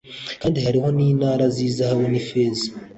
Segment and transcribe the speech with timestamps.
[0.41, 2.65] kandi hariho n’intāra z’izahabu n’ifeza